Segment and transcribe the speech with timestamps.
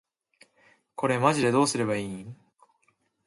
[0.95, 2.35] これマジでどうすれば良いん？